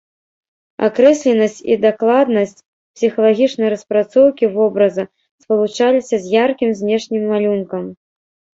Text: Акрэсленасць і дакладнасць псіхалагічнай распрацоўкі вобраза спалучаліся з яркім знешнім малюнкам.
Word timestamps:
Акрэсленасць 0.85 1.59
і 1.73 1.77
дакладнасць 1.83 2.55
псіхалагічнай 2.95 3.69
распрацоўкі 3.75 4.45
вобраза 4.57 5.03
спалучаліся 5.45 6.15
з 6.27 6.35
яркім 6.45 6.69
знешнім 6.83 7.23
малюнкам. 7.37 7.83